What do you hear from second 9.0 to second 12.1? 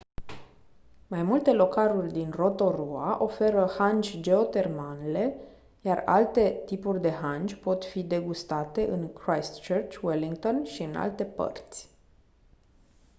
christchurch wellington și în alte părți